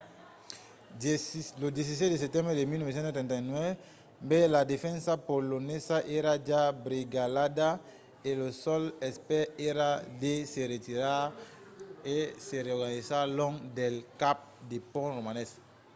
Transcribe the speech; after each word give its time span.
lo 1.61 1.69
17 1.71 2.09
de 2.09 2.17
setembre 2.17 2.53
de 2.55 2.65
1939 2.65 3.77
la 4.55 4.63
defensa 4.73 5.11
polonesa 5.31 5.97
èra 6.19 6.33
ja 6.49 6.63
brigalhada 6.85 7.69
e 8.27 8.29
lo 8.39 8.49
sol 8.63 8.83
espèr 9.09 9.43
èra 9.71 9.89
de 10.23 10.33
se 10.51 10.61
retirar 10.73 11.23
e 12.15 12.17
se 12.45 12.57
reorganizar 12.67 13.23
long 13.39 13.55
del 13.79 13.95
cap 14.21 14.39
de 14.69 14.77
pont 14.91 15.11
romanés 15.17 15.49